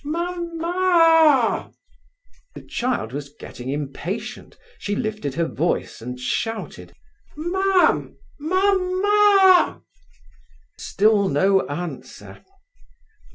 "Mamma 0.03 1.69
a!" 1.69 1.71
The 2.59 2.65
child 2.65 3.13
was 3.13 3.29
getting 3.39 3.69
impatient. 3.69 4.57
She 4.79 4.95
lifted 4.95 5.35
her 5.35 5.45
voice 5.47 6.01
and 6.01 6.19
shouted: 6.19 6.93
"Mam? 7.37 8.17
Mamma!" 8.39 9.83
Still 10.79 11.29
no 11.29 11.67
answer. 11.67 12.43